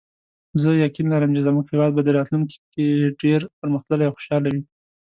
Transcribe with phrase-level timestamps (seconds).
[0.61, 2.85] زه یقین لرم چې زموږ هیواد به راتلونکي کې
[3.21, 4.61] ډېر پرمختللی او خوشحاله وي